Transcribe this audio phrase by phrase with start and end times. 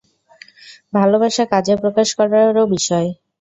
[0.93, 3.07] ভালোবাসা কাজে প্রকাশ করারও বিষয়।